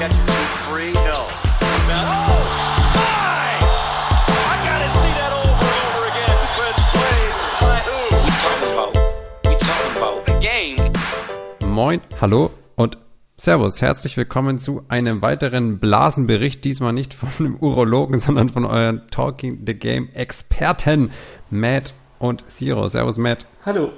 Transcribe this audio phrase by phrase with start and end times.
[0.00, 0.92] catches it free?
[0.94, 1.28] No.
[1.86, 2.48] Now, oh,
[2.96, 3.60] my!
[4.48, 6.36] I gotta see that over and over again.
[6.40, 7.98] Defense played by who?
[8.24, 8.92] We talking about,
[9.44, 11.70] we talking about the game.
[11.70, 12.96] Moin, hallo und
[13.36, 19.06] Servus, herzlich willkommen zu einem weiteren Blasenbericht, diesmal nicht von einem Urologen, sondern von euren
[19.10, 21.10] Talking the Game Experten
[21.50, 22.88] Matt und Zero.
[22.88, 23.44] Servus Matt.
[23.66, 23.92] Hallo.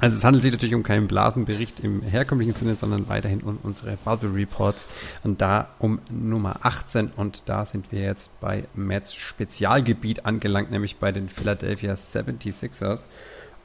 [0.00, 3.96] Also es handelt sich natürlich um keinen Blasenbericht im herkömmlichen Sinne, sondern weiterhin um unsere
[4.04, 4.86] Bubble Reports
[5.24, 10.98] und da um Nummer 18 und da sind wir jetzt bei Matts Spezialgebiet angelangt, nämlich
[10.98, 13.06] bei den Philadelphia 76ers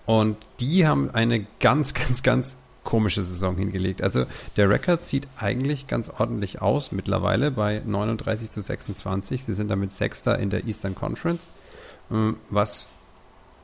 [0.07, 4.02] und die haben eine ganz, ganz, ganz komische Saison hingelegt.
[4.02, 4.25] Also
[4.57, 9.45] der Rekord sieht eigentlich ganz ordentlich aus mittlerweile bei 39 zu 26.
[9.45, 11.52] Sie sind damit Sechster in der Eastern Conference,
[12.11, 12.88] ähm, was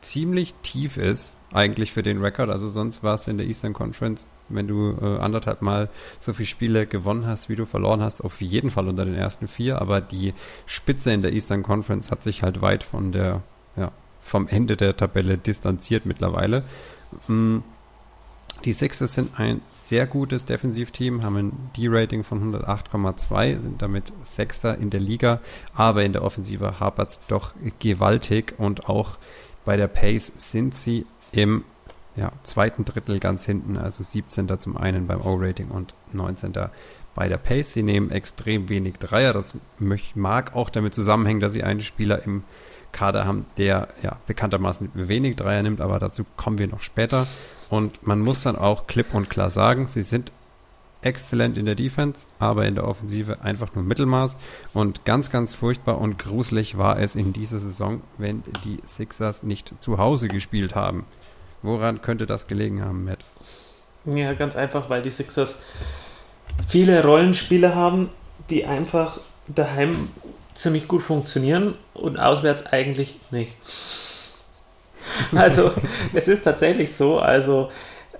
[0.01, 2.49] ziemlich tief ist eigentlich für den Rekord.
[2.49, 5.89] Also sonst war es in der Eastern Conference, wenn du äh, anderthalb Mal
[6.19, 9.47] so viele Spiele gewonnen hast, wie du verloren hast, auf jeden Fall unter den ersten
[9.47, 9.81] vier.
[9.81, 10.33] Aber die
[10.65, 13.41] Spitze in der Eastern Conference hat sich halt weit von der,
[13.75, 13.91] ja,
[14.21, 16.63] vom Ende der Tabelle distanziert mittlerweile.
[17.27, 17.59] Mm,
[18.65, 24.77] die Sixers sind ein sehr gutes Defensivteam, haben ein D-Rating von 108,2, sind damit Sechster
[24.77, 25.39] in der Liga,
[25.73, 29.17] aber in der Offensive hapert es doch gewaltig und auch
[29.63, 31.63] bei der Pace sind sie im
[32.15, 34.59] ja, zweiten Drittel ganz hinten, also 17.
[34.59, 36.53] zum einen beim O-Rating und 19.
[37.15, 37.73] bei der Pace.
[37.73, 39.33] Sie nehmen extrem wenig Dreier.
[39.33, 39.55] Das
[40.15, 42.43] mag auch damit zusammenhängen, dass sie einen Spieler im
[42.91, 47.27] Kader haben, der ja bekanntermaßen wenig Dreier nimmt, aber dazu kommen wir noch später.
[47.69, 50.31] Und man muss dann auch klipp und klar sagen, sie sind
[51.01, 54.37] exzellent in der Defense, aber in der Offensive einfach nur Mittelmaß.
[54.73, 59.79] Und ganz, ganz furchtbar und gruselig war es in dieser Saison, wenn die Sixers nicht
[59.79, 61.05] zu Hause gespielt haben.
[61.61, 63.19] Woran könnte das gelegen haben, Matt?
[64.05, 65.61] Ja, ganz einfach, weil die Sixers
[66.67, 68.09] viele Rollenspiele haben,
[68.49, 70.09] die einfach daheim
[70.53, 73.55] ziemlich gut funktionieren und auswärts eigentlich nicht.
[75.33, 75.71] Also,
[76.13, 77.69] es ist tatsächlich so, also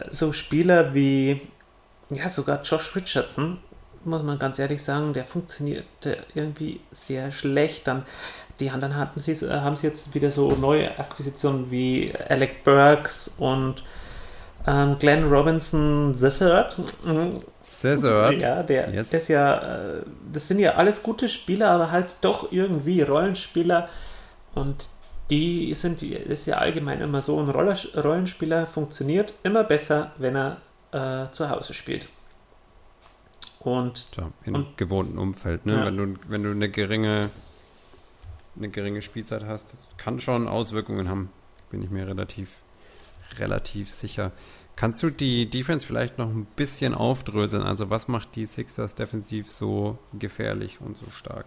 [0.10, 1.42] so Spieler wie,
[2.10, 3.58] ja, sogar Josh Richardson,
[4.06, 7.88] muss man ganz ehrlich sagen, der funktionierte irgendwie sehr schlecht.
[7.88, 8.06] Dann,
[8.60, 13.84] die anderen hatten sie, haben sie jetzt wieder so neue Akquisitionen wie Alec Burks und
[14.68, 16.78] ähm, Glenn Robinson Third.
[17.64, 18.42] Third.
[18.42, 19.14] Ja, der Yes.
[19.14, 19.58] ist ja,
[19.98, 20.02] äh,
[20.34, 23.88] das sind ja alles gute Spieler, aber halt doch irgendwie Rollenspieler
[24.56, 24.88] und
[25.30, 30.58] die sind, ist ja allgemein immer so, ein Roller, Rollenspieler funktioniert immer besser, wenn er
[30.92, 32.10] äh, zu Hause spielt.
[33.60, 35.74] Und Tja, in Und- gewohnten Umfeld, ne?
[35.76, 35.86] Ja.
[35.86, 37.30] Wenn du, wenn du eine geringe,
[38.56, 41.30] eine geringe Spielzeit hast, das kann schon Auswirkungen haben,
[41.70, 42.62] bin ich mir relativ,
[43.38, 44.32] relativ sicher.
[44.76, 47.64] Kannst du die Defense vielleicht noch ein bisschen aufdröseln?
[47.64, 51.46] Also was macht die Sixers defensiv so gefährlich und so stark?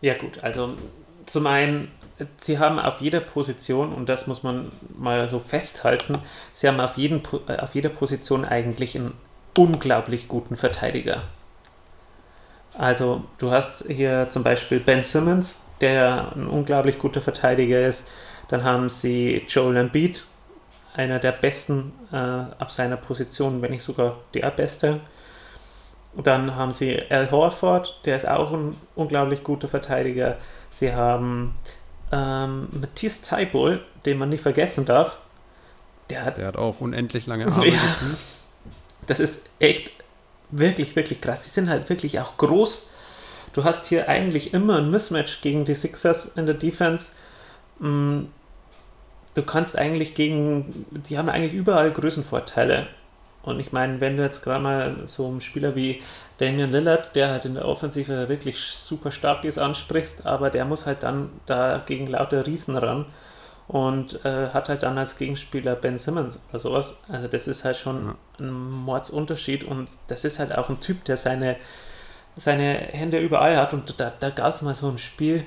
[0.00, 0.74] Ja gut, also
[1.26, 1.88] zum einen,
[2.40, 6.18] sie haben auf jeder Position, und das muss man mal so festhalten,
[6.54, 9.12] sie haben auf, jeden, äh, auf jeder Position eigentlich einen
[9.56, 11.24] unglaublich guten Verteidiger.
[12.78, 18.06] Also du hast hier zum Beispiel Ben Simmons, der ein unglaublich guter Verteidiger ist.
[18.46, 20.24] Dann haben sie Joel Embiid,
[20.94, 25.00] einer der besten äh, auf seiner Position, wenn nicht sogar der beste.
[26.14, 30.36] Dann haben sie Al Horford, der ist auch ein unglaublich guter Verteidiger.
[30.70, 31.54] Sie haben
[32.12, 35.18] ähm, Matthias Taibol, den man nicht vergessen darf.
[36.10, 37.68] Der hat, Der hat auch unendlich lange Arme.
[37.68, 37.80] Ja.
[39.08, 39.92] das ist echt
[40.50, 41.44] wirklich, wirklich krass.
[41.44, 42.88] Die sind halt wirklich auch groß.
[43.52, 47.12] Du hast hier eigentlich immer ein Mismatch gegen die Sixers in der Defense.
[47.80, 48.26] Mm,
[49.34, 52.88] Du kannst eigentlich gegen, die haben eigentlich überall Größenvorteile.
[53.42, 56.02] Und ich meine, wenn du jetzt gerade mal so einen Spieler wie
[56.38, 60.86] Damian Lillard, der halt in der Offensive wirklich super stark ist, ansprichst, aber der muss
[60.86, 63.06] halt dann da gegen lauter Riesen ran
[63.68, 66.96] und äh, hat halt dann als Gegenspieler Ben Simmons oder sowas.
[67.08, 68.14] Also das ist halt schon Ja.
[68.40, 71.56] ein Mordsunterschied und das ist halt auch ein Typ, der seine,
[72.36, 75.44] seine Hände überall hat und da, da gab es mal so ein Spiel,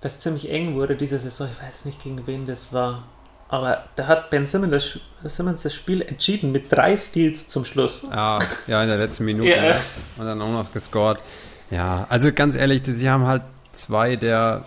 [0.00, 3.02] das ziemlich eng wurde diese Saison, ich weiß nicht gegen wen das war,
[3.48, 4.70] aber da hat Ben Simmons
[5.22, 8.06] das, Simmons das Spiel entschieden mit drei Steals zum Schluss.
[8.10, 8.38] Ah,
[8.68, 9.50] ja, in der letzten Minute.
[9.50, 9.60] Ja.
[9.60, 9.76] ne?
[10.16, 11.18] Und dann auch noch gescored.
[11.70, 13.42] Ja, also ganz ehrlich, die- sie haben halt
[13.72, 14.64] zwei der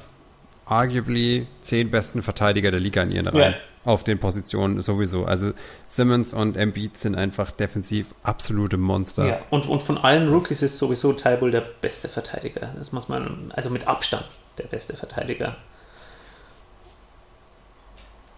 [0.65, 3.53] arguably zehn besten Verteidiger der Liga in ihren Reihen.
[3.53, 3.59] Ja.
[3.85, 5.25] Auf den Positionen sowieso.
[5.25, 5.51] Also
[5.87, 9.27] Simmons und Embiid sind einfach defensiv absolute Monster.
[9.27, 12.73] Ja, und, und von allen Rookies ist sowieso Tybull der beste Verteidiger.
[12.77, 14.25] Das muss man, also mit Abstand
[14.57, 15.57] der beste Verteidiger.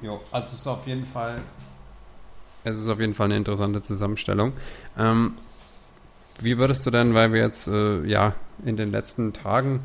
[0.02, 1.42] Jo, also es ist auf jeden Fall.
[2.64, 4.54] Es ist auf jeden Fall eine interessante Zusammenstellung.
[4.98, 5.38] Ähm,
[6.40, 8.34] wie würdest du denn, weil wir jetzt äh, ja
[8.66, 9.82] in den letzten Tagen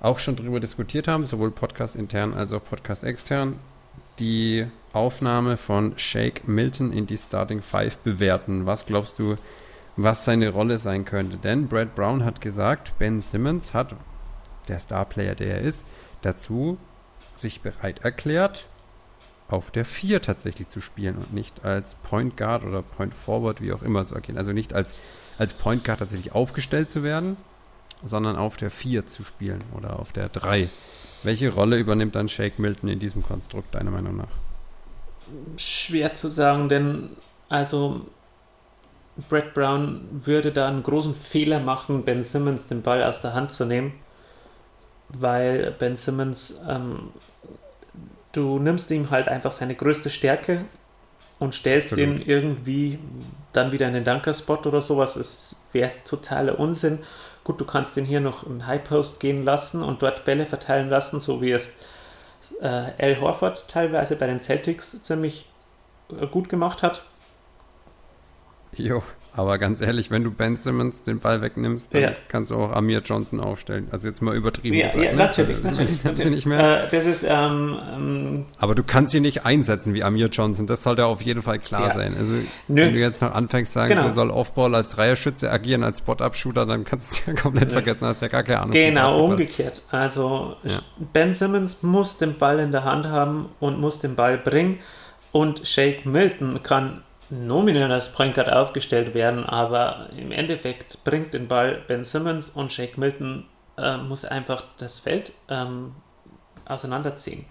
[0.00, 3.58] auch schon drüber diskutiert haben, sowohl Podcast intern als auch Podcast extern,
[4.18, 8.66] die Aufnahme von Shake Milton in die Starting Five bewerten?
[8.66, 9.36] Was glaubst du,
[9.96, 11.36] was seine Rolle sein könnte?
[11.36, 13.94] Denn Brad Brown hat gesagt, Ben Simmons hat,
[14.68, 15.84] der Starplayer, der er ist,
[16.22, 16.78] dazu
[17.36, 18.68] sich bereit erklärt,
[19.48, 23.72] auf der 4 tatsächlich zu spielen und nicht als Point Guard oder Point Forward, wie
[23.72, 24.38] auch immer so agieren.
[24.38, 24.94] Also nicht als,
[25.38, 27.36] als Point Guard tatsächlich aufgestellt zu werden,
[28.04, 30.68] sondern auf der 4 zu spielen oder auf der 3.
[31.22, 34.28] Welche Rolle übernimmt dann Shake Milton in diesem Konstrukt, deiner Meinung nach?
[35.56, 37.10] Schwer zu sagen, denn
[37.48, 38.06] also
[39.28, 43.50] Brad Brown würde da einen großen Fehler machen, Ben Simmons den Ball aus der Hand
[43.50, 43.94] zu nehmen,
[45.08, 47.10] weil Ben Simmons, ähm,
[48.32, 50.66] du nimmst ihm halt einfach seine größte Stärke
[51.38, 52.20] und stellst Absolut.
[52.20, 52.98] ihn irgendwie
[53.52, 55.16] dann wieder in den Dunker-Spot oder sowas.
[55.16, 57.00] Es wäre totaler Unsinn.
[57.46, 60.90] Gut, du kannst ihn hier noch im High Post gehen lassen und dort Bälle verteilen
[60.90, 61.76] lassen, so wie es
[62.60, 65.48] äh, Al Horford teilweise bei den Celtics ziemlich
[66.10, 67.04] äh, gut gemacht hat.
[68.72, 69.00] Jo,
[69.36, 72.10] aber ganz ehrlich, wenn du Ben Simmons den Ball wegnimmst, dann Ja.
[72.28, 73.88] kannst du auch Amir Johnson aufstellen.
[73.90, 75.04] Also jetzt mal übertrieben Ja, gesagt.
[75.04, 75.16] ja ne?
[75.18, 76.22] natürlich, Also, natürlich.
[76.24, 76.84] Du nicht mehr.
[76.86, 80.66] Äh, das ist, ähm, ähm, Aber du kannst ihn nicht einsetzen wie Amir Johnson.
[80.66, 81.94] Das sollte auf jeden Fall klar Ja.
[81.94, 82.14] sein.
[82.18, 82.34] Also,
[82.68, 82.82] Nö.
[82.82, 84.02] wenn du jetzt noch anfängst zu sagen, Genau.
[84.02, 88.06] der soll Offball als Dreierschütze agieren, als Spot-Up-Shooter, dann kannst du es ja komplett vergessen.
[88.06, 88.70] Hast ja gar keine Ahnung.
[88.72, 89.82] Genau, umgekehrt.
[89.90, 90.56] Also.
[91.12, 94.78] Ben Simmons muss den Ball in der Hand haben und muss den Ball bringen.
[95.32, 101.48] Und Shake Milton kann nominell als Point Guard aufgestellt werden, aber im Endeffekt bringt den
[101.48, 103.46] Ball Ben Simmons und Shake Milton
[103.78, 105.94] äh, muss einfach das Feld ähm,
[106.66, 107.44] auseinanderziehen.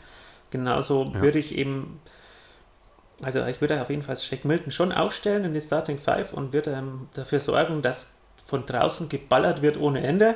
[0.52, 1.22] Genauso Ja.
[1.22, 2.00] würde ich eben,
[3.24, 6.54] also ich würde auf jeden Fall Shake Milton schon aufstellen in die Starting Five und
[6.54, 10.36] würde ähm, dafür sorgen, dass von draußen geballert wird ohne Ende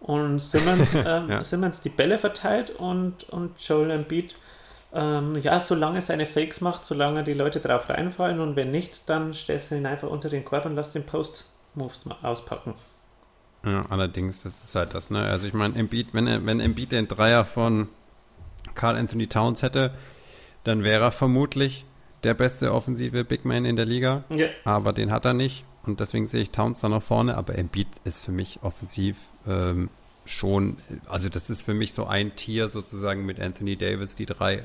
[0.00, 1.42] und Simmons, ähm, Ja.
[1.44, 4.36] Simmons die Bälle verteilt und, und Joel Embiid
[4.94, 9.32] ähm, ja, solange seine Fakes macht, solange die Leute drauf reinfallen und wenn nicht, dann
[9.32, 12.74] stellst du ihn einfach unter den Korb und lass den Post-Moves mal auspacken.
[13.64, 15.20] Ja, allerdings, das ist halt das, ne?
[15.20, 17.88] Also ich meine, Embiid, wenn er, wenn Embiid den Dreier von
[18.74, 19.92] Carl Anthony Towns hätte,
[20.64, 21.84] dann wäre er vermutlich
[22.24, 24.24] der beste offensive Big Man in der Liga.
[24.30, 27.56] Ja, aber den hat er nicht und deswegen sehe ich Towns da nach vorne, aber
[27.56, 29.90] Embiid ist für mich offensiv ähm,
[30.24, 30.76] schon,
[31.08, 34.64] also das ist für mich so ein Tier sozusagen mit Anthony Davis, die drei.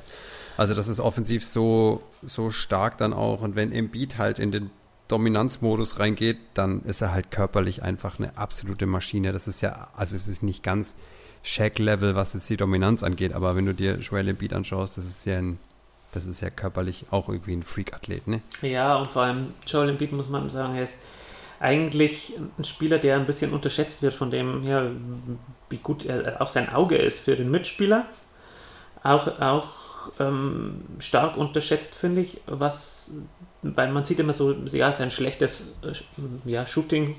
[0.55, 4.69] Also das ist offensiv so, so stark dann auch und wenn Embiid halt in den
[5.07, 9.31] Dominanzmodus reingeht, dann ist er halt körperlich einfach eine absolute Maschine.
[9.31, 10.95] Das ist ja, also es ist nicht ganz
[11.43, 15.25] Shaq-Level, was jetzt die Dominanz angeht, aber wenn du dir Joel Embiid anschaust, das ist
[15.25, 15.59] ja ein,
[16.11, 18.41] das ist ja körperlich auch irgendwie ein Freak-Athlet, ne?
[18.61, 20.97] ja, und vor allem Joel Embiid muss man sagen, er ist
[21.59, 24.91] eigentlich ein Spieler, der ein bisschen unterschätzt wird von dem her,
[25.69, 28.05] wie gut er auch sein Auge ist für den Mitspieler.
[29.03, 29.69] Auch, auch
[30.19, 33.11] ähm, stark unterschätzt, finde ich, was,
[33.61, 35.93] weil man sieht immer so, ja, sein schlechtes äh,
[36.49, 37.15] ja, Shooting,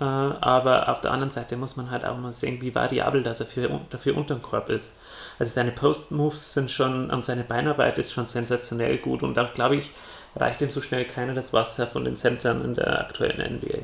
[0.00, 3.40] äh, aber auf der anderen Seite muss man halt auch mal sehen, wie variabel das
[3.40, 4.92] er für, dafür unterm Korb ist.
[5.38, 9.76] Also seine Post-Moves sind schon, und seine Beinarbeit ist schon sensationell gut und da glaube
[9.76, 9.92] ich,
[10.36, 13.78] reicht ihm so schnell keiner das Wasser von den Centern in der aktuellen NBA.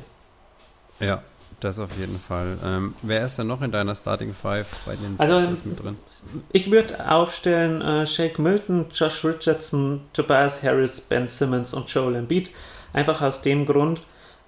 [0.99, 1.21] Ja,
[1.59, 2.57] das auf jeden Fall.
[2.63, 5.97] Ähm, wer ist denn noch in deiner Starting Five bei den Also, Sixers mit drin?
[6.51, 12.49] Ich würde aufstellen äh, Shake Milton, Josh Richardson, Tobias Harris, Ben Simmons und Joel Embiid.
[12.93, 14.01] Einfach aus dem Grund,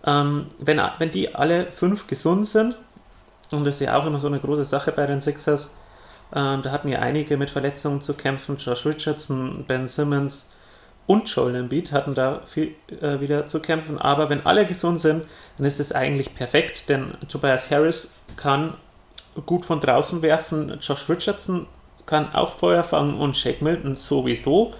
[0.05, 2.77] ähm, wenn, wenn die alle fünf gesund sind,
[3.51, 5.75] und das ist ja auch immer so eine große Sache bei den Sixers,
[6.33, 8.57] ähm, da hatten ja einige mit Verletzungen zu kämpfen.
[8.57, 10.49] Josh Richardson, Ben Simmons
[11.07, 13.99] und Joel Embiid hatten da viel äh, wieder zu kämpfen.
[13.99, 15.25] Aber wenn alle gesund sind,
[15.57, 18.73] dann ist das eigentlich perfekt, denn Tobias Harris kann
[19.45, 20.79] gut von draußen werfen.
[20.81, 21.67] Josh Richardson
[22.05, 24.73] kann auch Feuer fangen und Shake Milton sowieso.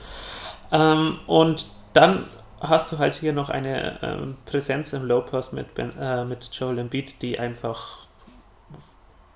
[0.71, 2.25] Ähm, und dann
[2.59, 6.49] hast du halt hier noch eine ähm, Präsenz im Low Post mit, ben, äh, mit
[6.53, 8.05] Joel Embiid, die einfach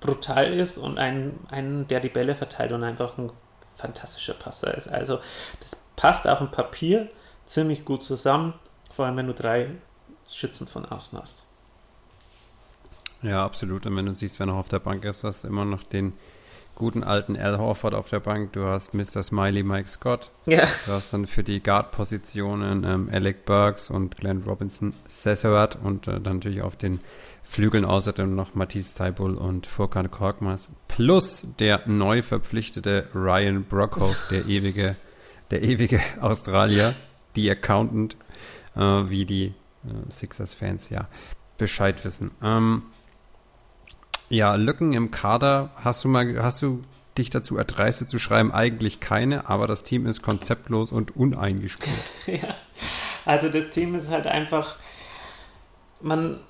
[0.00, 3.30] brutal ist und ein, ein, der die Bälle verteilt und einfach ein
[3.76, 4.88] fantastischer Passer ist.
[4.88, 5.20] Also
[5.60, 7.08] das passt auf dem Papier
[7.44, 8.54] ziemlich gut zusammen,
[8.90, 9.68] vor allem wenn du drei
[10.30, 11.42] Schützen von außen hast.
[13.22, 13.84] Ja, absolut.
[13.86, 16.14] Und wenn du siehst, wer noch auf der Bank ist, hast du immer noch den
[16.74, 18.54] guten alten Al Horford auf der Bank.
[18.54, 19.22] Du hast Mr.
[19.22, 20.30] Smiley Mike Scott.
[20.46, 26.08] Ja, Du hast dann für die Guard-Positionen ähm, Alec Burks und Glenn Robinson Sessorat und
[26.08, 27.00] äh, dann natürlich auf den
[27.42, 34.46] Flügeln außerdem noch Matisse Taibull und Furkan Korkmaz plus der neu verpflichtete Ryan Brockhoff, der
[34.46, 34.96] ewige,
[35.50, 36.94] der ewige Australier,
[37.36, 38.16] die Accountant,
[38.76, 39.46] äh, wie die
[39.84, 41.08] äh, Sixers-Fans ja
[41.58, 42.30] Bescheid wissen.
[42.42, 42.82] Ähm,
[44.28, 46.82] ja, Lücken im Kader hast du mal, hast du
[47.18, 51.96] dich dazu erdreistet zu schreiben, eigentlich keine, aber das Team ist konzeptlos und uneingespielt.
[52.26, 52.54] ja,
[53.24, 54.76] also das Team ist halt einfach,
[56.00, 56.40] man,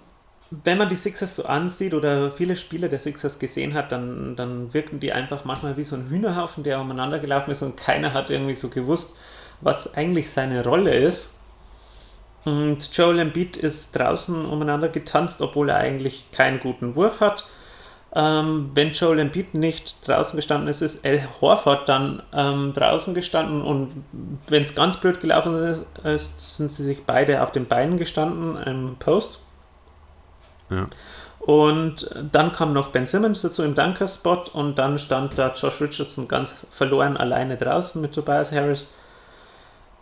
[0.50, 4.74] wenn man die Sixers so ansieht oder viele Spiele der Sixers gesehen hat, dann, dann
[4.74, 8.30] wirken die einfach manchmal wie so ein Hühnerhaufen, der umeinander gelaufen ist und keiner hat
[8.30, 9.16] irgendwie so gewusst,
[9.60, 11.36] was eigentlich seine Rolle ist.
[12.44, 17.44] Und Joel Embiid ist draußen umeinander getanzt, obwohl er eigentlich keinen guten Wurf hat.
[18.12, 23.62] Ähm, wenn Joel Embiid nicht draußen gestanden ist, ist El Horford dann ähm, draußen gestanden
[23.62, 24.04] und
[24.48, 28.56] wenn es ganz blöd gelaufen ist, ist, sind sie sich beide auf den Beinen gestanden
[28.64, 29.44] im Post.
[30.70, 30.88] Ja.
[31.40, 36.28] Und dann kam noch Ben Simmons dazu im Dunker-Spot und dann stand da Josh Richardson
[36.28, 38.88] ganz verloren alleine draußen mit Tobias Harris.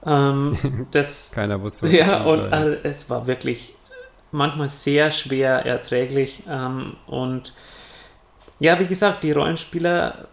[0.05, 3.77] Ähm, das, Keiner wusste, was Ja, und also, es war wirklich
[4.33, 6.43] manchmal sehr schwer erträglich.
[6.49, 7.53] Ähm, und
[8.59, 10.27] ja, wie gesagt, die Rollenspieler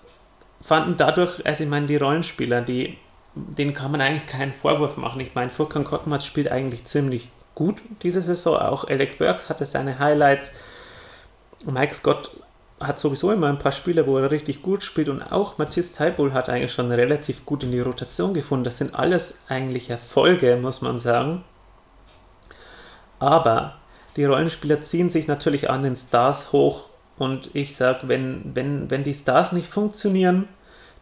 [0.61, 2.97] fanden dadurch, also ich meine, die Rollenspieler, die,
[3.35, 5.21] denen kann man eigentlich keinen Vorwurf machen.
[5.21, 8.57] Ich meine, Furkan Korkmaz spielt eigentlich ziemlich gut diese Saison.
[8.57, 10.51] Auch Alec Burks hatte seine Highlights.
[11.65, 12.31] Mike Scott
[12.79, 16.33] hat sowieso immer ein paar Spiele, wo er richtig gut spielt und auch Matthias Taibull
[16.33, 18.65] hat eigentlich schon relativ gut in die Rotation gefunden.
[18.65, 21.43] Das sind alles eigentlich Erfolge, muss man sagen.
[23.19, 23.75] Aber
[24.17, 29.03] die Rollenspieler ziehen sich natürlich an den Stars hoch und ich sage, wenn, wenn, wenn
[29.03, 30.47] die Stars nicht funktionieren,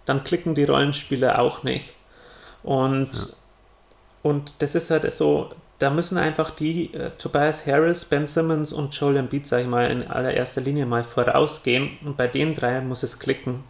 [0.06, 1.96] dann klicken die Rollenspieler auch nicht.
[2.62, 3.26] Und, Ja.
[4.22, 5.52] und das ist halt so,
[5.84, 9.92] da müssen einfach die äh, Tobias Harris, Ben Simmons und Joel Embiid, sag ich mal,
[9.92, 13.66] in allererster Linie mal vorausgehen und bei den drei muss es klicken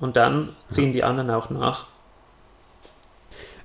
[0.00, 1.86] und dann ziehen die anderen auch nach.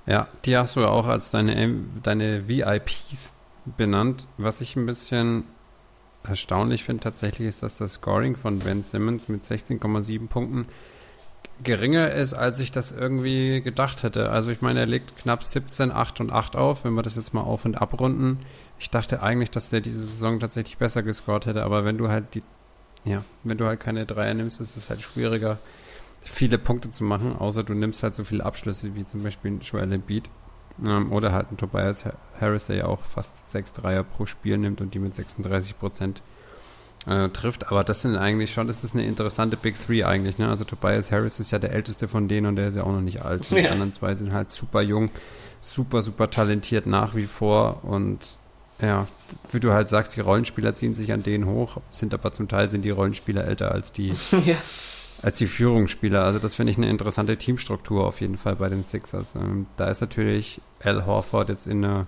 [0.04, 3.32] Ja, die hast du auch als deine, deine VIPs
[3.64, 4.28] benannt.
[4.36, 5.44] Was ich ein bisschen
[6.22, 10.66] erstaunlich finde tatsächlich ist, dass das Scoring von Ben Simmons mit 16,7 Punkten
[11.62, 14.30] geringer ist, als ich das irgendwie gedacht hätte.
[14.30, 17.32] Also ich meine, er legt knapp 17, 8 und 8 auf, wenn wir das jetzt
[17.34, 18.40] mal auf und abrunden.
[18.78, 22.34] Ich dachte eigentlich, dass der diese Saison tatsächlich besser gescored hätte, aber wenn du halt
[22.34, 22.42] die,
[23.04, 25.58] ja, wenn du halt keine Dreier nimmst, ist es halt schwieriger,
[26.22, 29.92] viele Punkte zu machen, außer du nimmst halt so viele Abschlüsse wie zum Beispiel Joel
[29.92, 30.28] Embiid
[30.84, 34.58] ähm, oder halt ein Tobias Ha- Harris, der ja auch fast sechs Dreier pro Spiel
[34.58, 36.22] nimmt und die mit 36 Prozent
[37.06, 37.68] äh, trifft.
[37.68, 40.38] Aber das sind eigentlich schon, das ist eine interessante Big Three eigentlich.
[40.38, 40.48] Ne?
[40.48, 43.00] Also Tobias Harris ist ja der älteste von denen und der ist ja auch noch
[43.00, 43.46] nicht alt.
[43.50, 43.70] Und Die Ja.
[43.70, 45.10] anderen zwei sind halt super jung,
[45.60, 48.18] super, super talentiert nach wie vor und
[48.80, 49.06] ja,
[49.52, 52.68] wie du halt sagst, die Rollenspieler ziehen sich an denen hoch, sind aber zum Teil
[52.68, 54.12] sind die Rollenspieler älter als die
[54.44, 54.56] ja.
[55.22, 56.22] als die Führungsspieler.
[56.22, 59.34] Also das finde ich eine interessante Teamstruktur auf jeden Fall bei den Sixers.
[59.34, 62.06] Ähm, da ist natürlich Al Horford jetzt in einer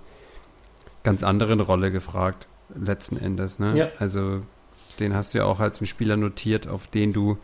[1.04, 3.58] ganz anderen Rolle gefragt, letzten Endes.
[3.58, 3.74] Ne?
[3.74, 3.88] Ja.
[3.98, 4.42] Also
[5.00, 7.38] den hast du ja auch als einen Spieler notiert, auf den du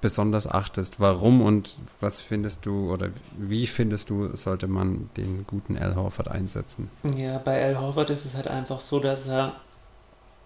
[0.00, 1.00] besonders achtest.
[1.00, 6.28] Warum und was findest du oder wie findest du, sollte man den guten Al Horford
[6.28, 6.90] einsetzen?
[7.16, 9.54] Ja, bei Al Horford ist es halt einfach so, dass er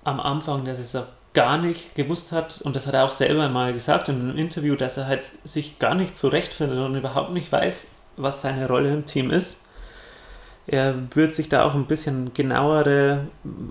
[0.02, 1.04] am Anfang der Saison
[1.34, 4.76] gar nicht gewusst hat, und das hat er auch selber mal gesagt in einem Interview,
[4.76, 9.04] dass er halt sich gar nicht zurechtfindet und überhaupt nicht weiß, was seine Rolle im
[9.04, 9.64] Team ist.
[10.66, 13.26] Er würde sich da auch ein bisschen genauere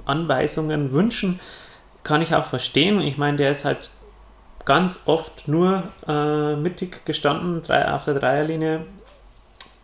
[0.06, 1.40] Anweisungen wünschen.
[2.04, 3.02] Kann ich auch verstehen.
[3.02, 3.90] Ich meine, der ist halt
[4.66, 8.86] ganz oft nur äh, mittig gestanden, drei, auf der Dreierlinie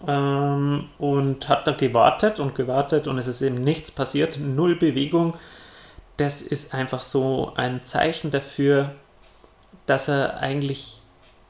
[0.07, 5.35] ähm, und hat da gewartet und gewartet und es ist eben nichts passiert, null Bewegung.
[6.17, 8.91] Das ist einfach so ein Zeichen dafür,
[9.85, 11.01] dass er eigentlich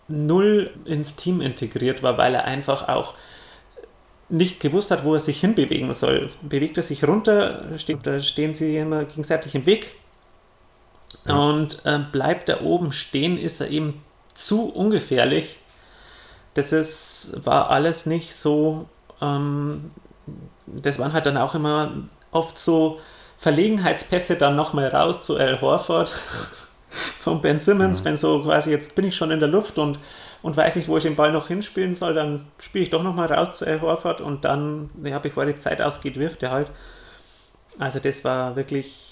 [0.07, 3.13] null ins Team integriert war, weil er einfach auch
[4.29, 6.29] nicht gewusst hat, wo er sich hinbewegen soll.
[6.41, 9.87] Bewegt er sich runter, steht, da stehen sie immer gegenseitig im Weg.
[11.27, 11.35] Ja.
[11.35, 14.01] Und äh, bleibt er oben stehen, ist er eben
[14.33, 15.59] zu ungefährlich.
[16.53, 18.87] Das ist, war alles nicht so.
[19.21, 19.91] Ähm,
[20.65, 21.91] das waren halt dann auch immer
[22.31, 22.99] oft so
[23.37, 26.09] Verlegenheitspässe dann nochmal raus zu Al Horford
[27.17, 28.05] von Ben Simmons, Ja.
[28.05, 29.97] wenn so quasi jetzt bin ich schon in der Luft und,
[30.41, 33.31] und weiß nicht, wo ich den Ball noch hinspielen soll, dann spiele ich doch nochmal
[33.31, 36.71] raus zu Al Horford und dann, ja, bevor die Zeit ausgeht, wirft er halt.
[37.79, 39.08] Also das war wirklich,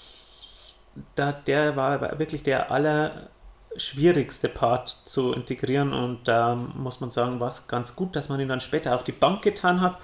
[1.14, 7.48] da, der war wirklich der allerschwierigste Part zu integrieren und da muss man sagen, war
[7.48, 9.98] es ganz gut, dass man ihn dann später auf die Bank getan hat.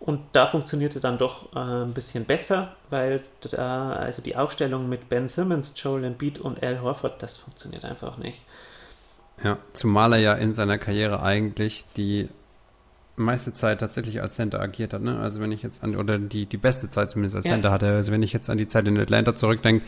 [0.00, 3.20] Und da funktionierte dann doch äh, ein bisschen besser, weil
[3.50, 8.16] da, also die Aufstellung mit Ben Simmons, Joel Embiid und Al Horford, das funktioniert einfach
[8.16, 8.42] nicht.
[9.42, 12.28] Ja, zumal er ja in seiner Karriere eigentlich die
[13.18, 15.02] meiste Zeit tatsächlich als Center agiert hat.
[15.02, 15.18] Ne?
[15.18, 17.52] Also wenn ich jetzt an, oder die, die beste Zeit zumindest als Ja.
[17.52, 19.84] Center hatte, also wenn ich jetzt an die Zeit in Atlanta zurückdenke,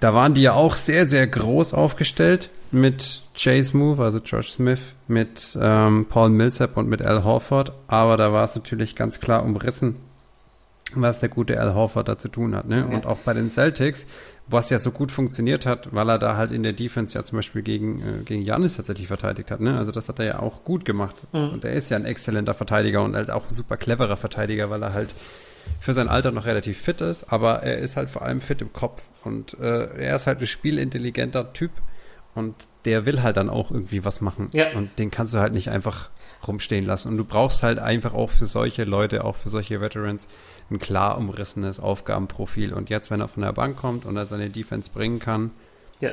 [0.00, 4.80] Da waren die ja auch sehr, sehr groß aufgestellt mit Chase Move, also Josh Smith,
[5.08, 7.72] mit ähm, Paul Millsap und mit Al Horford.
[7.86, 9.96] Aber da war es natürlich ganz klar umrissen,
[10.94, 12.66] was der gute Al Horford da zu tun hat.
[12.68, 12.78] Ne?
[12.86, 12.94] Ja.
[12.94, 14.06] Und auch bei den Celtics,
[14.46, 17.38] was ja so gut funktioniert hat, weil er da halt in der Defense ja zum
[17.38, 19.60] Beispiel gegen, äh, gegen Janis tatsächlich verteidigt hat.
[19.60, 19.76] Ne?
[19.76, 21.16] Also das hat er ja auch gut gemacht.
[21.32, 21.50] Mhm.
[21.50, 24.82] Und er ist ja ein exzellenter Verteidiger und halt auch ein super cleverer Verteidiger, weil
[24.82, 25.14] er halt
[25.80, 28.72] für sein Alter noch relativ fit ist, aber er ist halt vor allem fit im
[28.72, 31.70] Kopf und äh, er ist halt ein spielintelligenter Typ
[32.34, 34.72] und der will halt dann auch irgendwie was machen ja.
[34.74, 36.10] und den kannst du halt nicht einfach
[36.46, 40.28] rumstehen lassen und du brauchst halt einfach auch für solche Leute, auch für solche Veterans
[40.70, 44.48] ein klar umrissenes Aufgabenprofil und jetzt, wenn er von der Bank kommt und er seine
[44.50, 45.50] Defense bringen kann,
[46.00, 46.10] ja.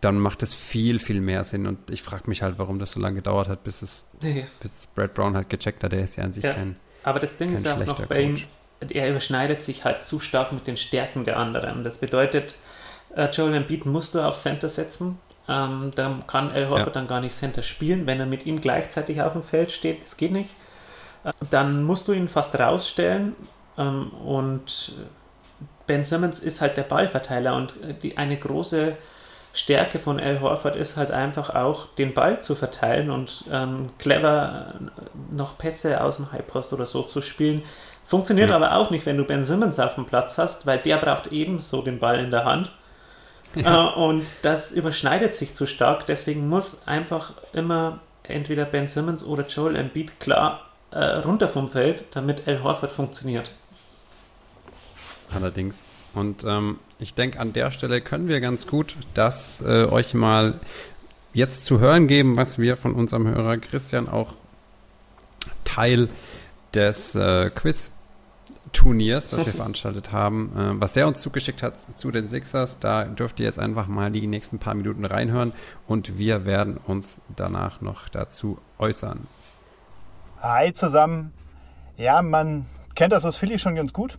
[0.00, 3.00] dann macht es viel, viel mehr Sinn und ich frage mich halt, warum das so
[3.00, 4.44] lange gedauert hat, bis es, ja.
[4.60, 6.76] bis Brad Brown halt gecheckt hat, der ist ja an sich kein
[7.08, 8.36] aber das Ding ist auch noch bei ihm,
[8.90, 11.84] er überschneidet sich halt zu stark mit den Stärken der anderen.
[11.84, 12.54] Das bedeutet,
[13.14, 15.18] äh, Joel Embiid musst du auf Center setzen.
[15.48, 16.92] Ähm, da kann El Horford ja.
[16.92, 20.02] dann gar nicht Center spielen, wenn er mit ihm gleichzeitig auf dem Feld steht.
[20.02, 20.50] Das geht nicht.
[21.24, 23.34] Äh, dann musst du ihn fast rausstellen.
[23.78, 24.92] Ähm, und
[25.86, 28.96] Ben Simmons ist halt der Ballverteiler und äh, die, eine große
[29.54, 34.74] Stärke von Al Horford ist halt einfach auch, den Ball zu verteilen und ähm, clever
[34.74, 37.62] äh, noch Pässe aus dem Highpost oder so zu spielen,
[38.08, 38.56] Funktioniert ja.
[38.56, 41.82] aber auch nicht, wenn du Ben Simmons auf dem Platz hast, weil der braucht ebenso
[41.82, 42.72] den Ball in der Hand.
[43.54, 43.90] Ja.
[43.90, 46.06] Äh, und das überschneidet sich zu stark.
[46.06, 52.04] Deswegen muss einfach immer entweder Ben Simmons oder Joel Embiid klar äh, runter vom Feld,
[52.12, 53.50] damit El Horford funktioniert.
[55.34, 55.86] Allerdings.
[56.14, 60.54] Und ähm, ich denke, an der Stelle können wir ganz gut das äh, euch mal
[61.32, 64.34] jetzt zu hören geben, was wir von unserem Hörer Christian auch
[65.64, 66.08] Teil
[66.74, 67.90] des äh, Quiz
[68.72, 72.78] Turniers, das wir veranstaltet haben, äh, was der uns zugeschickt hat zu den Sixers.
[72.80, 75.52] Da dürft ihr jetzt einfach mal die nächsten paar Minuten reinhören
[75.86, 79.26] und wir werden uns danach noch dazu äußern.
[80.40, 81.32] Hi zusammen.
[81.96, 84.18] Ja, man kennt das aus Philly schon ganz gut.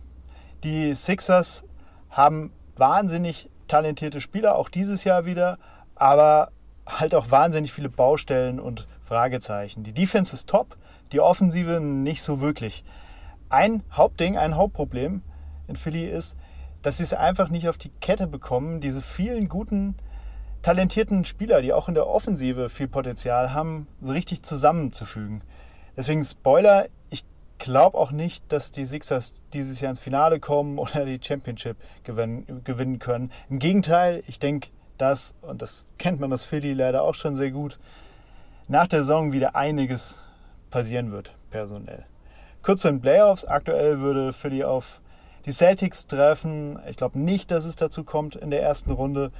[0.62, 1.64] Die Sixers
[2.10, 5.58] haben wahnsinnig talentierte Spieler, auch dieses Jahr wieder,
[5.94, 6.50] aber
[6.86, 9.84] halt auch wahnsinnig viele Baustellen und Fragezeichen.
[9.84, 10.76] Die Defense ist top,
[11.12, 12.84] die Offensive nicht so wirklich
[13.48, 15.22] ein Hauptding, ein Hauptproblem
[15.68, 16.36] in Philly ist,
[16.82, 19.96] dass sie es einfach nicht auf die Kette bekommen, diese vielen guten,
[20.62, 25.42] talentierten Spieler, die auch in der Offensive viel Potenzial haben, so richtig zusammenzufügen.
[25.96, 27.24] Deswegen Spoiler, ich
[27.60, 32.62] glaube auch nicht, dass die Sixers dieses Jahr ins Finale kommen oder die Championship gewinnen,
[32.64, 33.30] gewinnen können.
[33.48, 37.52] Im Gegenteil, ich denke, dass, und das kennt man aus Philly leider auch schon sehr
[37.52, 37.78] gut,
[38.66, 40.22] nach der Saison wieder einiges
[40.70, 42.04] passieren wird, personell
[42.62, 43.44] kurz zu den Playoffs.
[43.44, 45.00] Aktuell würde Philly auf
[45.46, 46.78] die Celtics treffen.
[46.88, 49.32] Ich glaube nicht, dass es dazu kommt in der ersten Runde.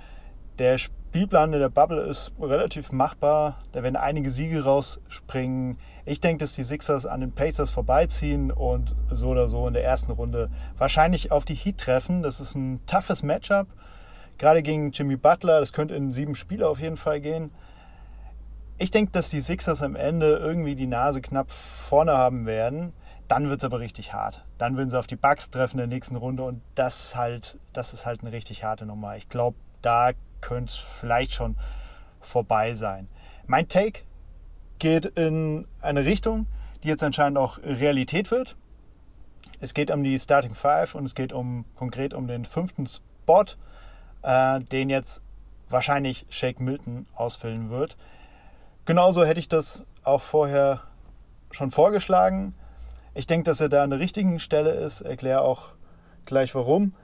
[0.58, 0.78] Der
[1.10, 3.58] Spielplan in der Bubble ist relativ machbar.
[3.72, 5.76] Da werden einige Siege rausspringen.
[6.04, 9.82] Ich denke, dass die Sixers an den Pacers vorbeiziehen und so oder so in der
[9.82, 12.22] ersten Runde wahrscheinlich auf die Heat treffen.
[12.22, 13.66] Das ist ein toughes Matchup.
[14.38, 15.58] Gerade gegen Jimmy Butler.
[15.58, 17.50] Das könnte in sieben Spiele auf jeden Fall gehen.
[18.78, 22.92] Ich denke, dass die Sixers am Ende irgendwie die Nase knapp vorne haben werden.
[23.26, 24.46] Dann wird es aber richtig hart.
[24.58, 27.94] Dann würden sie auf die Bugs treffen in der nächsten Runde und das halt, das
[27.94, 29.16] ist halt eine richtig harte Nummer.
[29.16, 31.56] Ich glaube, da könnte es vielleicht schon
[32.20, 33.08] vorbei sein.
[33.46, 34.00] Mein Take
[34.78, 36.46] geht in eine Richtung,
[36.82, 38.56] die jetzt anscheinend auch Realität wird.
[39.60, 43.44] Es geht um die Starting Five und es geht um konkret um den fünften Spot,
[44.22, 45.22] äh, den jetzt
[45.68, 47.96] wahrscheinlich Shake Milton ausfüllen wird.
[48.86, 50.80] Genauso hätte ich das auch vorher
[51.50, 52.54] schon vorgeschlagen.
[53.14, 55.02] Ich denke, dass er da an der richtigen Stelle ist.
[55.02, 55.74] Erkläre auch
[56.24, 56.94] gleich warum.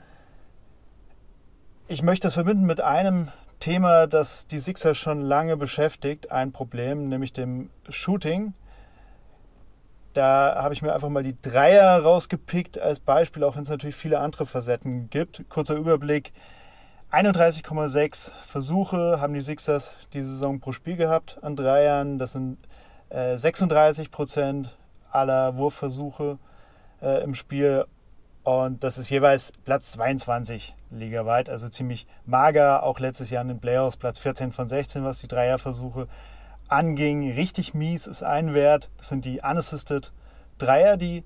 [1.88, 3.28] Ich möchte das verbinden mit einem
[3.60, 8.54] Thema, das die Sixer schon lange beschäftigt, ein Problem, nämlich dem Shooting.
[10.12, 13.94] Da habe ich mir einfach mal die Dreier rausgepickt als Beispiel, auch wenn es natürlich
[13.94, 15.48] viele andere Facetten gibt.
[15.48, 16.32] Kurzer Überblick.
[17.12, 22.18] 31,6 Versuche haben die Sixers diese Saison pro Spiel gehabt an Dreiern.
[22.18, 22.58] Das sind
[23.10, 24.76] äh, 36 Prozent
[25.12, 26.38] aller Wurfversuche
[27.00, 27.84] äh, im Spiel.
[28.46, 32.84] Und das ist jeweils Platz 22 ligaweit, also ziemlich mager.
[32.84, 36.06] Auch letztes Jahr in den Playoffs Platz 14 von 16, was die Dreierversuche
[36.68, 37.32] anging.
[37.32, 38.88] Richtig mies ist ein Wert.
[38.98, 40.12] Das sind die unassisted
[40.58, 41.24] Dreier, die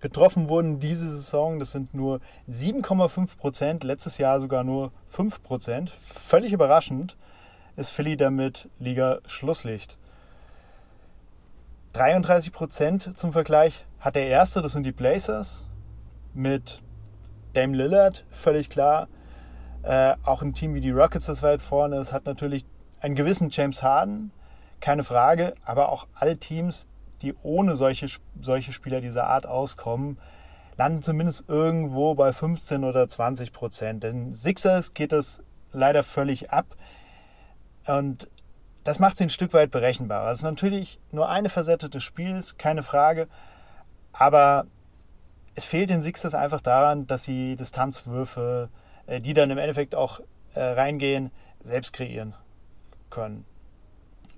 [0.00, 1.58] getroffen wurden diese Saison.
[1.58, 3.82] Das sind nur 7,5 Prozent.
[3.82, 5.88] Letztes Jahr sogar nur 5 Prozent.
[5.98, 7.16] Völlig überraschend
[7.76, 9.96] ist Philly damit Liga-Schlusslicht.
[11.94, 15.64] 33 Prozent zum Vergleich hat der erste, das sind die Blazers,
[16.34, 16.82] mit
[17.52, 19.08] Dame Lillard, völlig klar.
[19.82, 22.64] Äh, auch ein Team wie die Rockets, das weit vorne ist, hat natürlich
[23.00, 24.32] einen gewissen James Harden,
[24.80, 26.86] keine Frage, aber auch alle Teams,
[27.22, 28.08] die ohne solche,
[28.40, 30.18] solche Spieler dieser Art auskommen,
[30.76, 34.02] landen zumindest irgendwo bei 15 oder 20 Prozent.
[34.02, 35.42] Denn Sixers geht das
[35.72, 36.76] leider völlig ab.
[37.86, 38.28] Und
[38.84, 40.30] das macht sie ein Stück weit berechenbarer.
[40.30, 43.28] Es ist natürlich nur eine Facette des Spiels, keine Frage.
[44.12, 44.66] Aber
[45.54, 48.68] es fehlt den Sixers einfach daran, dass sie Distanzwürfe,
[49.06, 50.20] äh, die dann im Endeffekt auch
[50.54, 51.30] äh, reingehen,
[51.62, 52.34] selbst kreieren
[53.10, 53.44] können.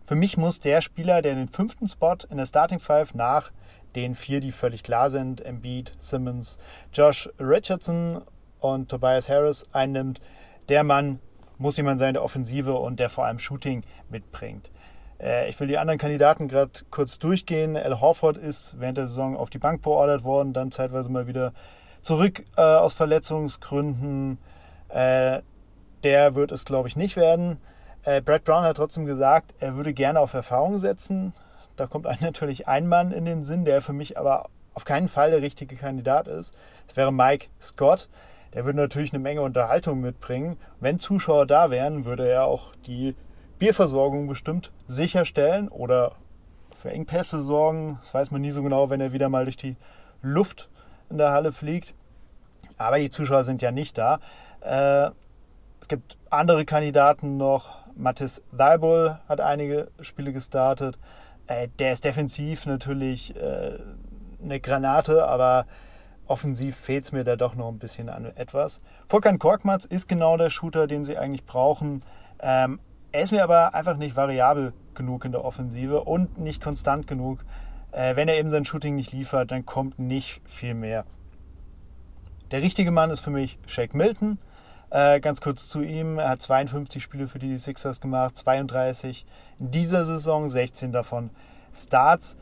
[0.04, 3.50] Für mich muss der Spieler, der den fünften Spot in der Starting Five nach
[3.96, 6.58] den vier, die völlig klar sind, Embiid, Simmons,
[6.92, 8.22] Josh Richardson
[8.60, 10.20] und Tobias Harris einnimmt,
[10.68, 11.18] der Mann
[11.58, 14.70] muss jemand sein, der Offensive und der vor allem Shooting mitbringt.
[15.20, 17.76] Äh, ich will die anderen Kandidaten gerade kurz durchgehen.
[17.76, 21.52] Al Horford ist während der Saison auf die Bank beordert worden, dann zeitweise mal wieder
[22.02, 24.38] zurück äh, aus Verletzungsgründen.
[24.88, 25.42] Äh,
[26.02, 27.58] der wird es, glaube ich, nicht werden.
[28.04, 31.32] Äh, Brad Brown hat trotzdem gesagt, er würde gerne auf Erfahrung setzen.
[31.74, 35.08] Da kommt einem natürlich ein Mann in den Sinn, der für mich aber auf keinen
[35.08, 36.54] Fall der richtige Kandidat ist.
[36.86, 38.08] Das wäre Mike Scott.
[38.54, 40.56] Der würde natürlich eine Menge Unterhaltung mitbringen.
[40.80, 43.14] Wenn Zuschauer da wären, würde er auch die
[43.58, 46.12] Bierversorgung bestimmt sicherstellen oder
[46.74, 47.98] für Engpässe sorgen.
[48.02, 49.76] Das weiß man nie so genau, wenn er wieder mal durch die
[50.22, 50.68] Luft
[51.10, 51.94] in der Halle fliegt.
[52.78, 54.20] Aber die Zuschauer sind ja nicht da.
[54.60, 55.10] Äh,
[55.80, 57.86] es gibt andere Kandidaten noch.
[57.94, 60.98] Mathis Weibel hat einige Spiele gestartet.
[61.46, 63.78] Äh, der ist defensiv natürlich äh,
[64.42, 65.66] eine Granate, aber
[66.26, 68.80] offensiv fehlt es mir da doch noch ein bisschen an etwas.
[69.06, 72.02] Volkan Korkmaz ist genau der Shooter, den sie eigentlich brauchen.
[72.40, 72.80] Ähm,
[73.16, 77.38] er ist mir aber einfach nicht variabel genug in der Offensive und nicht konstant genug.
[77.90, 81.06] Äh, wenn er eben sein Shooting nicht liefert, dann kommt nicht viel mehr.
[82.50, 84.36] Der richtige Mann ist für mich Shake Milton.
[84.90, 86.18] Äh, ganz kurz zu ihm.
[86.18, 89.24] Er hat 52 Spiele für die Sixers gemacht, 32
[89.60, 91.30] in dieser Saison, 16 davon
[91.72, 92.36] Starts.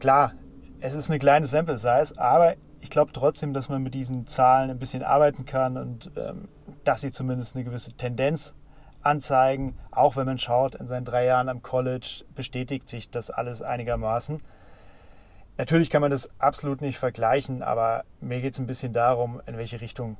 [0.00, 0.32] Klar,
[0.80, 4.70] es ist eine kleine Sample Size, aber ich glaube trotzdem, dass man mit diesen Zahlen
[4.70, 6.48] ein bisschen arbeiten kann und ähm,
[6.82, 8.56] dass sie zumindest eine gewisse Tendenz
[9.02, 9.78] anzeigen.
[9.90, 14.40] Auch wenn man schaut, in seinen drei Jahren am College bestätigt sich das alles einigermaßen.
[15.58, 19.58] Natürlich kann man das absolut nicht vergleichen, aber mir geht es ein bisschen darum, in
[19.58, 20.16] welche Richtung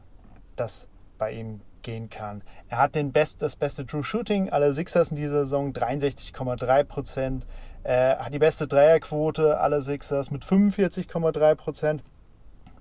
[0.56, 2.42] das bei ihm gehen kann.
[2.68, 7.46] Er hat den Best, das beste True Shooting aller Sixers in dieser Saison, 63,3 Prozent.
[7.82, 12.04] Er hat die beste Dreierquote aller Sixers mit 45,3 Prozent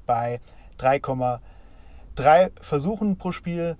[0.05, 0.41] bei
[0.79, 3.77] 3,3 Versuchen pro Spiel.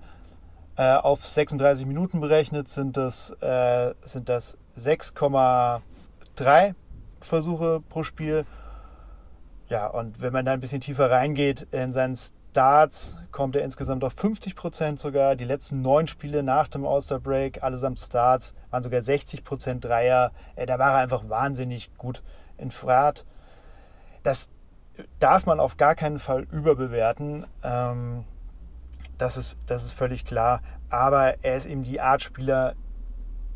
[0.80, 3.92] Äh, auf 36 Minuten berechnet sind das, äh,
[4.24, 6.74] das 6,3
[7.20, 8.46] Versuche pro Spiel.
[9.68, 14.04] Ja, und wenn man da ein bisschen tiefer reingeht in seinen Starts, kommt er insgesamt
[14.04, 15.36] auf 50 Prozent sogar.
[15.36, 20.32] Die letzten neun Spiele nach dem All-Star-Break, allesamt Starts, waren sogar 60 Prozent Dreier.
[20.56, 22.22] Äh, da war er einfach wahnsinnig gut
[22.56, 23.26] in Fahrt.
[24.22, 24.48] Das
[25.18, 27.44] darf man auf gar keinen Fall überbewerten.
[27.62, 28.24] Ähm,
[29.20, 30.62] das, ist, das ist völlig klar.
[30.88, 32.74] Aber er ist eben die Art Spieler,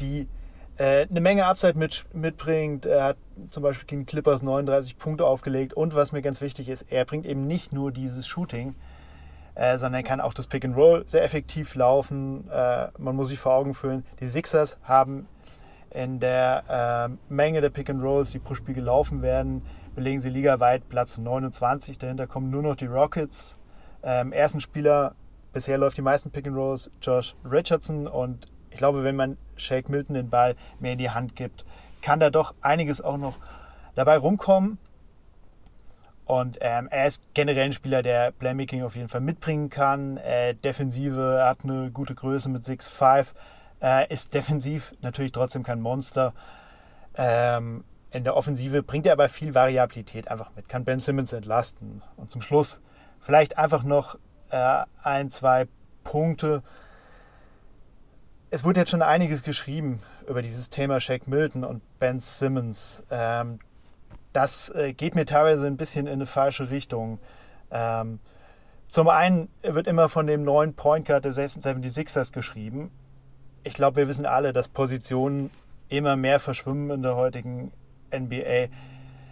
[0.00, 0.28] die
[0.76, 2.86] äh, eine Menge Upside mit, mitbringt.
[2.86, 3.16] Er hat
[3.50, 5.74] zum Beispiel gegen Clippers 39 Punkte aufgelegt.
[5.74, 8.74] Und was mir ganz wichtig ist, er bringt eben nicht nur dieses Shooting,
[9.54, 12.48] äh, sondern er kann auch das Pick and Roll sehr effektiv laufen.
[12.50, 15.28] Äh, man muss sich vor Augen führen, die Sixers haben
[15.90, 19.62] in der äh, Menge der Pick and Rolls, die pro Spiel gelaufen werden,
[19.94, 21.98] belegen sie ligaweit Platz 29.
[21.98, 23.56] Dahinter kommen nur noch die Rockets.
[24.02, 25.14] Ähm, ersten Spieler,
[25.54, 28.06] bisher läuft die meisten Pick and Rolls, Josh Richardson.
[28.06, 31.64] Und ich glaube, wenn man Shake Milton den Ball mehr in die Hand gibt,
[32.02, 33.38] kann da doch einiges auch noch
[33.94, 34.78] dabei rumkommen.
[36.26, 40.16] Und ähm, er ist generell ein Spieler, der Playmaking auf jeden Fall mitbringen kann.
[40.16, 43.28] Äh, Defensive, er hat eine gute Größe mit 6'5.
[43.82, 46.32] Äh, ist defensiv natürlich trotzdem kein Monster.
[47.14, 52.02] Ähm, in der Offensive bringt er aber viel Variabilität einfach mit, kann Ben Simmons entlasten.
[52.16, 52.80] Und zum Schluss
[53.20, 54.18] vielleicht einfach noch
[54.54, 55.66] äh, ein, zwei
[56.04, 56.62] Punkte.
[58.50, 63.02] Es wurde jetzt schon einiges geschrieben über dieses Thema Shaq Milton und Ben Simmons.
[63.10, 63.58] Ähm,
[64.32, 67.18] das äh, geht mir teilweise ein bisschen in eine falsche Richtung.
[67.72, 68.20] Ähm,
[68.86, 72.92] zum einen wird immer von dem neuen Point Guard der 76ers geschrieben.
[73.64, 75.50] Ich glaube, wir wissen alle, dass Positionen
[75.88, 77.72] immer mehr verschwimmen in der heutigen
[78.14, 78.68] NBA.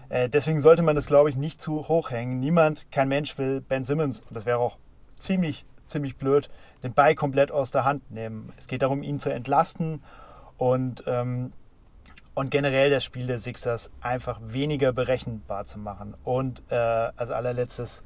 [0.09, 2.41] Äh, deswegen sollte man das, glaube ich, nicht zu hoch hängen.
[2.41, 4.79] Niemand, kein Mensch will Ben Simmons, und das wäre auch
[5.23, 6.51] ziemlich, ziemlich blöd,
[6.83, 8.53] den Ball komplett aus der Hand nehmen.
[8.57, 10.03] Es geht darum, ihn zu entlasten
[10.57, 11.53] und, ähm,
[12.35, 16.15] und generell das Spiel der Sixers einfach weniger berechenbar zu machen.
[16.25, 18.05] Und äh, als allerletztes,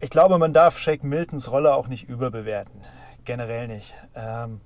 [0.00, 2.82] ich glaube, man darf Shake Miltons Rolle auch nicht überbewerten.
[3.24, 3.94] Generell nicht.
[4.14, 4.60] Ähm,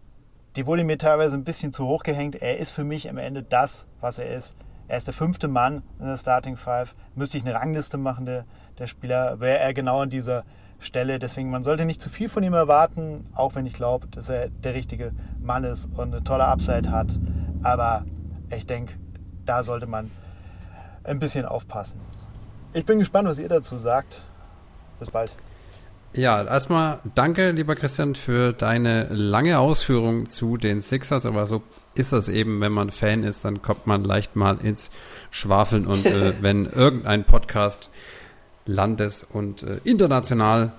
[0.56, 2.34] die wurde mir teilweise ein bisschen zu hoch gehängt.
[2.42, 4.56] Er ist für mich am Ende das, was er ist.
[4.88, 6.96] Er ist der fünfte Mann in der Starting Five.
[7.14, 8.44] Müsste ich eine Rangliste machen, der,
[8.78, 10.42] der Spieler, wäre er genau an dieser
[10.80, 11.18] Stelle.
[11.18, 14.48] Deswegen, man sollte nicht zu viel von ihm erwarten, auch wenn ich glaube, dass er
[14.48, 17.18] der richtige Mann ist und eine tolle Upside hat.
[17.62, 18.04] Aber
[18.50, 18.94] ich denke,
[19.44, 20.10] da sollte man
[21.04, 22.00] ein bisschen aufpassen.
[22.72, 24.22] Ich bin gespannt, was ihr dazu sagt.
[24.98, 25.32] Bis bald.
[26.12, 31.24] Ja, erstmal danke, lieber Christian, für deine lange Ausführung zu den Sixers.
[31.24, 31.62] Aber so
[31.94, 34.90] ist das eben, wenn man Fan ist, dann kommt man leicht mal ins
[35.30, 35.86] Schwafeln.
[35.86, 37.90] Und äh, wenn irgendein Podcast
[38.70, 40.72] landes- und äh, international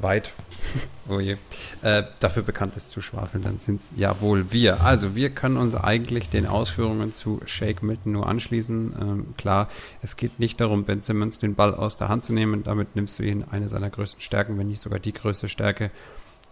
[0.00, 0.32] weit
[1.08, 1.36] oh je,
[1.82, 4.82] äh, dafür bekannt ist zu schwafeln, dann sind es ja wohl wir.
[4.82, 8.94] Also wir können uns eigentlich den Ausführungen zu Shake Milton nur anschließen.
[9.00, 9.68] Ähm, klar,
[10.02, 12.62] es geht nicht darum, Ben Simmons den Ball aus der Hand zu nehmen.
[12.64, 15.90] Damit nimmst du ihn eine seiner größten Stärken, wenn nicht sogar die größte Stärke,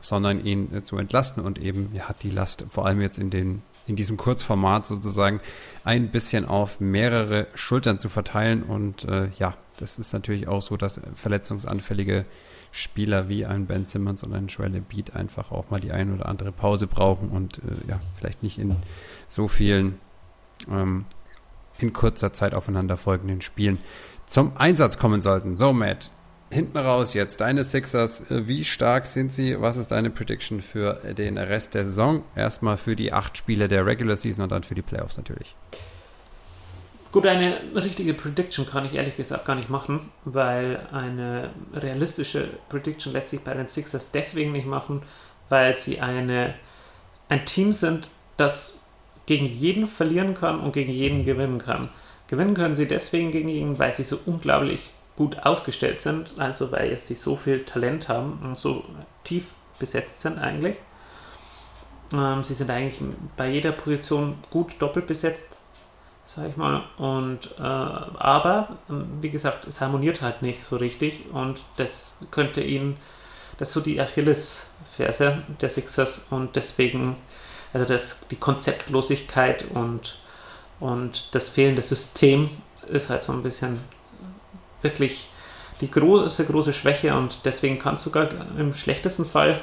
[0.01, 3.63] sondern ihn äh, zu entlasten und eben ja, die Last vor allem jetzt in den
[3.85, 5.41] in diesem Kurzformat sozusagen
[5.83, 8.63] ein bisschen auf mehrere Schultern zu verteilen.
[8.63, 12.25] Und äh, ja, das ist natürlich auch so, dass verletzungsanfällige
[12.71, 16.27] Spieler wie ein Ben Simmons und ein Joel Embiid einfach auch mal die ein oder
[16.27, 18.77] andere Pause brauchen und äh, ja, vielleicht nicht in
[19.29, 19.99] so vielen
[20.71, 21.05] ähm,
[21.79, 23.79] in kurzer Zeit aufeinanderfolgenden Spielen
[24.27, 25.57] zum Einsatz kommen sollten.
[25.57, 26.11] So, Matt,
[26.51, 29.61] hinten raus jetzt, deine Sixers, äh, wie stark sind sie?
[29.61, 32.23] Was ist deine Prediction für den Rest der Saison?
[32.37, 35.57] Erstmal für die acht Spiele der Regular Season und dann für die Playoffs natürlich.
[37.13, 43.13] Gut, eine richtige Prediction kann ich ehrlich gesagt gar nicht machen, weil eine realistische Prediction
[43.13, 45.03] lässt sich bei den Sixers deswegen nicht machen,
[45.51, 46.55] weil sie eine,
[47.29, 48.87] ein Team sind, das
[49.27, 51.91] gegen jeden verlieren kann und gegen jeden gewinnen kann.
[52.29, 56.99] Gewinnen können sie deswegen gegen ihn, weil sie so unglaublich gut aufgestellt sind, also weil
[56.99, 58.85] sie so viel Talent haben und so
[59.23, 60.79] tief besetzt sind eigentlich.
[62.15, 63.03] Ähm, sie sind eigentlich
[63.37, 65.59] bei jeder Position gut doppelt besetzt
[66.25, 66.83] sag ich mal.
[66.97, 68.77] Und äh, aber,
[69.21, 71.25] wie gesagt, es harmoniert halt nicht so richtig.
[71.33, 72.97] Und das könnte ihn,
[73.59, 76.27] das ist so die Achillesferse der Sixers.
[76.31, 77.17] Und deswegen,
[77.73, 80.19] also das, die Konzeptlosigkeit und,
[80.81, 82.51] und das fehlende System
[82.89, 83.81] ist halt so ein bisschen
[84.81, 85.29] wirklich
[85.81, 87.15] die große, große Schwäche.
[87.15, 89.61] Und deswegen kann es sogar im schlechtesten Fall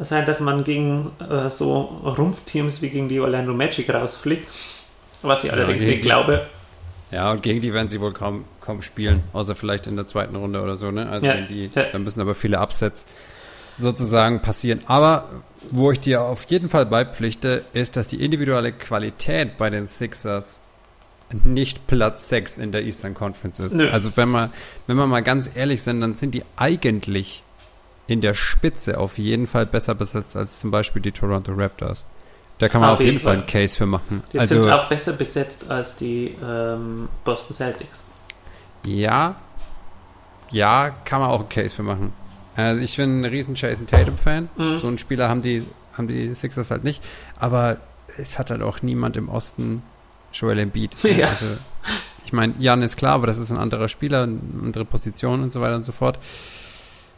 [0.00, 4.48] sein, dass man gegen äh, so Rumpfteams wie gegen die Orlando Magic rausfliegt
[5.22, 6.46] was ich allerdings ja, nicht glaube.
[7.10, 10.34] Ja, und gegen die werden sie wohl kaum, kaum spielen, außer vielleicht in der zweiten
[10.36, 10.90] Runde oder so.
[10.90, 11.08] Ne?
[11.08, 11.84] Also ja, die, ja.
[11.92, 13.06] da müssen aber viele Upsets
[13.78, 14.80] sozusagen passieren.
[14.86, 15.28] Aber
[15.70, 20.60] wo ich dir auf jeden Fall beipflichte, ist, dass die individuelle Qualität bei den Sixers
[21.44, 23.74] nicht Platz 6 in der Eastern Conference ist.
[23.74, 23.88] Nö.
[23.90, 24.50] Also wenn wir,
[24.86, 27.42] wenn wir mal ganz ehrlich sind, dann sind die eigentlich
[28.06, 32.04] in der Spitze auf jeden Fall besser besetzt als zum Beispiel die Toronto Raptors.
[32.58, 34.22] Da kann man auf, auf jeden Fall einen Case für machen.
[34.32, 38.04] Die also, sind auch besser besetzt als die ähm, Boston Celtics.
[38.84, 39.36] Ja,
[40.50, 42.12] ja, kann man auch einen Case für machen.
[42.54, 44.48] Also ich bin ein riesen Jason Tatum-Fan.
[44.56, 44.78] Mhm.
[44.78, 45.66] So einen Spieler haben die,
[45.96, 47.02] haben die Sixers halt nicht.
[47.38, 47.78] Aber
[48.18, 49.82] es hat halt auch niemand im Osten
[50.32, 50.96] Joel Embiid.
[51.04, 51.26] Ja.
[51.26, 51.46] Also,
[52.24, 55.50] ich meine, Jan ist klar, aber das ist ein anderer Spieler, eine andere Position und
[55.50, 56.18] so weiter und so fort.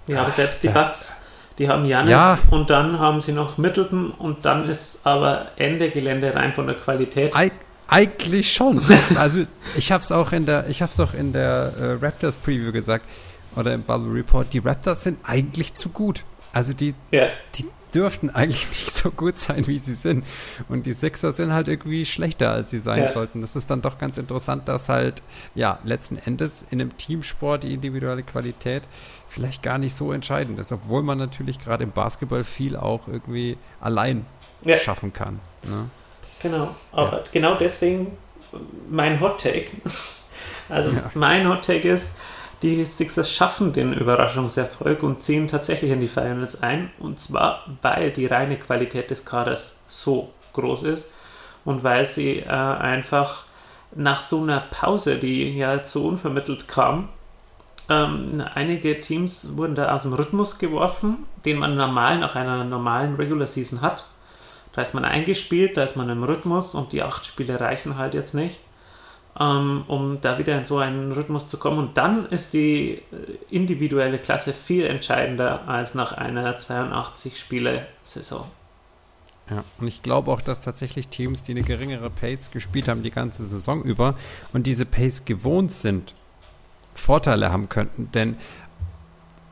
[0.06, 1.14] Ja, aber selbst die Bucks
[1.58, 2.38] die haben Janis ja.
[2.50, 6.76] und dann haben sie noch Middleton und dann ist aber Ende Gelände rein von der
[6.76, 7.34] Qualität.
[7.34, 7.52] Eig
[7.88, 8.80] eigentlich schon.
[9.16, 9.44] also
[9.76, 12.70] ich habe es auch in der, ich habe es auch in der äh, Raptors Preview
[12.70, 13.04] gesagt
[13.56, 14.52] oder im Bubble Report.
[14.52, 16.24] Die Raptors sind eigentlich zu gut.
[16.52, 17.24] Also die, ja.
[17.54, 20.24] die dürften eigentlich nicht so gut sein, wie sie sind.
[20.68, 23.10] Und die Sixers sind halt irgendwie schlechter, als sie sein ja.
[23.10, 23.40] sollten.
[23.40, 25.22] Das ist dann doch ganz interessant, dass halt,
[25.54, 28.82] ja, letzten Endes in einem Teamsport die individuelle Qualität
[29.28, 33.56] vielleicht gar nicht so entscheidend ist, obwohl man natürlich gerade im Basketball viel auch irgendwie
[33.80, 34.24] allein
[34.62, 34.78] ja.
[34.78, 35.40] schaffen kann.
[35.64, 35.90] Ne?
[36.40, 37.24] Genau, aber ja.
[37.32, 38.16] genau deswegen
[38.88, 39.70] mein Hot Take.
[40.70, 42.14] Also mein Hot Take ist,
[42.62, 46.90] die Sixers schaffen den Überraschungserfolg und ziehen tatsächlich in die Finals ein.
[46.98, 51.08] Und zwar, weil die reine Qualität des Kaders so groß ist
[51.64, 53.44] und weil sie äh, einfach
[53.94, 57.08] nach so einer Pause, die ja so unvermittelt kam,
[57.88, 63.14] ähm, einige Teams wurden da aus dem Rhythmus geworfen, den man normal nach einer normalen
[63.16, 64.04] Regular Season hat.
[64.72, 68.14] Da ist man eingespielt, da ist man im Rhythmus und die acht Spiele reichen halt
[68.14, 68.60] jetzt nicht
[69.40, 71.78] ähm, um da wieder in so einen Rhythmus zu kommen.
[71.78, 73.02] Und dann ist die äh,
[73.50, 78.46] individuelle Klasse viel entscheidender als nach einer 82-Spiele-Saison.
[79.50, 83.10] Ja, und ich glaube auch, dass tatsächlich Teams, die eine geringere Pace gespielt haben die
[83.10, 84.14] ganze Saison über
[84.52, 86.14] und diese Pace gewohnt sind,
[86.92, 88.10] Vorteile haben könnten.
[88.12, 88.36] Denn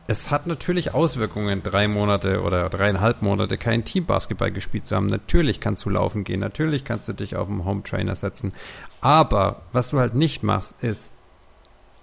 [0.08, 5.06] es hat natürlich Auswirkungen, drei Monate oder dreieinhalb Monate kein Teambasketball gespielt zu haben.
[5.06, 8.52] Natürlich kannst du laufen gehen, natürlich kannst du dich auf einen Home Trainer setzen.
[9.00, 11.12] Aber was du halt nicht machst, ist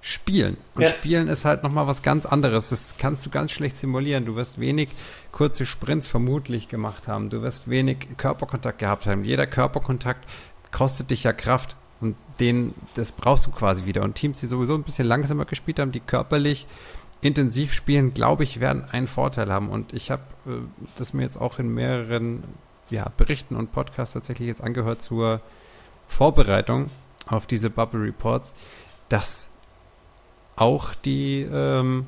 [0.02, 0.58] spielen.
[0.76, 0.90] Und Ja.
[0.90, 2.70] spielen ist halt nochmal was ganz anderes.
[2.70, 4.26] Das kannst du ganz schlecht simulieren.
[4.26, 4.90] Du wirst wenig
[5.32, 7.30] kurze Sprints vermutlich gemacht haben.
[7.30, 9.24] Du wirst wenig Körperkontakt gehabt haben.
[9.24, 10.30] Jeder Körperkontakt
[10.74, 11.78] kostet dich ja Kraft.
[12.02, 14.02] Und den, das brauchst du quasi wieder.
[14.04, 16.68] Und Teams, die sowieso ein bisschen langsamer gespielt haben, die körperlich
[17.26, 19.70] intensiv spielen, glaube ich, werden einen Vorteil haben.
[19.70, 20.52] Und ich habe äh,
[20.96, 22.44] das mir jetzt auch in mehreren
[22.90, 25.42] ja, Berichten und Podcasts tatsächlich jetzt angehört zur
[26.08, 26.90] Vorbereitung
[27.28, 28.54] auf diese Bubble Reports,
[29.10, 29.50] dass
[30.56, 32.06] auch die, ähm,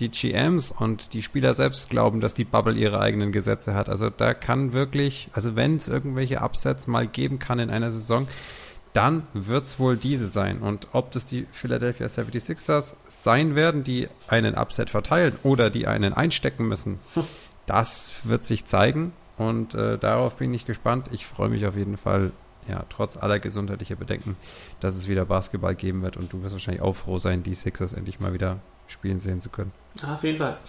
[0.00, 3.88] die GMs und die Spieler selbst glauben, dass die Bubble ihre eigenen Gesetze hat.
[3.88, 8.26] Also da kann wirklich, also wenn es irgendwelche Upsets mal geben kann in einer Saison,
[8.96, 10.60] dann wird es wohl diese sein.
[10.60, 16.14] Und ob das die Philadelphia 76ers sein werden, die einen Upset verteilen oder die einen
[16.14, 16.98] einstecken müssen,
[17.66, 19.12] das wird sich zeigen.
[19.36, 21.08] Und äh, darauf bin ich gespannt.
[21.12, 22.32] Ich freue mich auf jeden Fall,
[22.68, 24.36] ja, trotz aller gesundheitlicher Bedenken,
[24.80, 26.16] dass es wieder Basketball geben wird.
[26.16, 29.50] Und du wirst wahrscheinlich auch froh sein, die Sixers endlich mal wieder spielen sehen zu
[29.50, 29.72] können.
[30.02, 30.56] Ah, auf jeden Fall.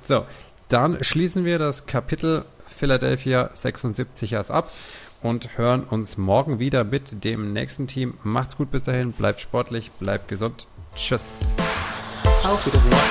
[0.00, 0.24] So,
[0.68, 4.70] dann schließen wir das Kapitel Philadelphia 76ers ab
[5.22, 8.14] und hören uns morgen wieder mit dem nächsten Team.
[8.22, 10.66] Macht's gut bis dahin, bleibt sportlich, bleibt gesund.
[10.94, 11.54] Tschüss.
[12.44, 13.06] Auf Wiedersehen.